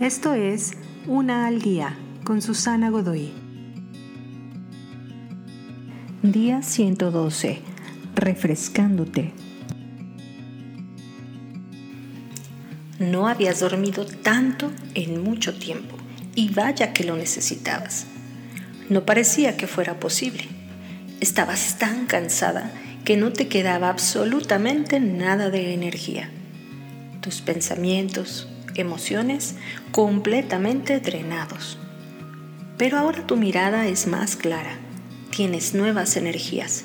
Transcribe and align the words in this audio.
Esto 0.00 0.34
es 0.34 0.72
Una 1.06 1.46
al 1.46 1.62
Día 1.62 1.96
con 2.22 2.42
Susana 2.42 2.90
Godoy. 2.90 3.32
Día 6.22 6.60
112. 6.60 7.60
Refrescándote. 8.14 9.32
No 12.98 13.26
habías 13.26 13.60
dormido 13.60 14.04
tanto 14.04 14.70
en 14.92 15.24
mucho 15.24 15.58
tiempo 15.58 15.96
y 16.34 16.50
vaya 16.50 16.92
que 16.92 17.04
lo 17.04 17.16
necesitabas. 17.16 18.04
No 18.90 19.06
parecía 19.06 19.56
que 19.56 19.66
fuera 19.66 19.98
posible. 19.98 20.44
Estabas 21.20 21.78
tan 21.78 22.04
cansada 22.04 22.70
que 23.06 23.16
no 23.16 23.32
te 23.32 23.48
quedaba 23.48 23.88
absolutamente 23.88 25.00
nada 25.00 25.48
de 25.48 25.72
energía. 25.72 26.28
Tus 27.22 27.40
pensamientos, 27.40 28.46
emociones 28.80 29.56
completamente 29.90 31.00
drenados. 31.00 31.78
Pero 32.76 32.98
ahora 32.98 33.26
tu 33.26 33.36
mirada 33.36 33.86
es 33.86 34.06
más 34.06 34.36
clara, 34.36 34.78
tienes 35.30 35.74
nuevas 35.74 36.16
energías. 36.16 36.84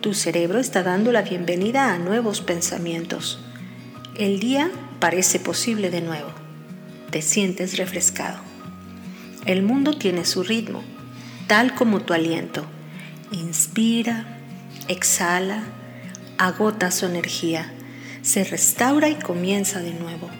Tu 0.00 0.14
cerebro 0.14 0.60
está 0.60 0.82
dando 0.82 1.10
la 1.10 1.22
bienvenida 1.22 1.92
a 1.92 1.98
nuevos 1.98 2.40
pensamientos. 2.40 3.40
El 4.16 4.38
día 4.38 4.70
parece 5.00 5.40
posible 5.40 5.90
de 5.90 6.00
nuevo. 6.00 6.30
Te 7.10 7.22
sientes 7.22 7.76
refrescado. 7.76 8.38
El 9.44 9.62
mundo 9.62 9.96
tiene 9.98 10.24
su 10.24 10.42
ritmo, 10.42 10.82
tal 11.46 11.74
como 11.74 12.02
tu 12.02 12.14
aliento. 12.14 12.64
Inspira, 13.32 14.38
exhala, 14.86 15.62
agota 16.38 16.90
su 16.90 17.06
energía, 17.06 17.72
se 18.22 18.44
restaura 18.44 19.08
y 19.08 19.16
comienza 19.16 19.80
de 19.80 19.94
nuevo. 19.94 20.30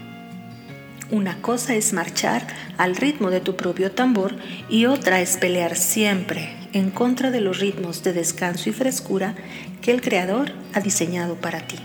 Una 1.11 1.41
cosa 1.41 1.75
es 1.75 1.95
marchar 1.95 2.47
al 2.77 2.95
ritmo 2.95 3.31
de 3.31 3.41
tu 3.41 3.57
propio 3.57 3.93
tambor 3.93 4.37
y 4.69 4.85
otra 4.85 5.23
es 5.23 5.39
pelear 5.39 5.75
siempre 5.75 6.55
en 6.75 6.91
contra 6.91 7.31
de 7.31 7.41
los 7.41 7.61
ritmos 7.61 8.03
de 8.03 8.13
descanso 8.13 8.69
y 8.69 8.75
frescura 8.75 9.35
que 9.81 9.91
el 9.91 10.03
Creador 10.03 10.53
ha 10.75 10.81
diseñado 10.81 11.37
para 11.37 11.67
ti, 11.67 11.77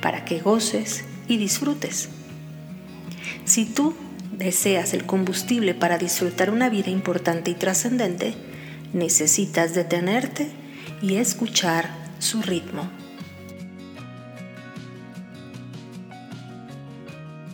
para 0.00 0.24
que 0.24 0.40
goces 0.40 1.04
y 1.28 1.36
disfrutes. 1.36 2.08
Si 3.44 3.66
tú 3.66 3.94
deseas 4.32 4.94
el 4.94 5.04
combustible 5.04 5.74
para 5.74 5.98
disfrutar 5.98 6.50
una 6.50 6.70
vida 6.70 6.88
importante 6.88 7.50
y 7.50 7.54
trascendente, 7.54 8.34
necesitas 8.94 9.74
detenerte 9.74 10.48
y 11.02 11.16
escuchar 11.16 11.90
su 12.18 12.40
ritmo. 12.40 12.88